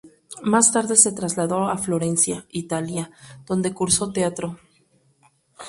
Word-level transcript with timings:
Más 0.41 0.71
tarde 0.73 0.95
se 0.95 1.11
trasladó 1.11 1.67
a 1.69 1.77
Florencia, 1.77 2.47
Italia, 2.49 3.11
donde 3.45 3.71
cursó 3.71 4.11
teatro. 4.11 4.57